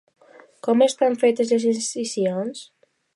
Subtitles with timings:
[0.67, 2.65] Com estan fetes les incisions?